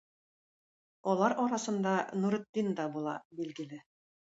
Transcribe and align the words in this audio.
Алар 1.13 1.35
арасында 1.43 1.93
Нуретдин 2.23 2.73
дә 2.83 2.89
була, 2.99 3.17
билгеле. 3.41 3.83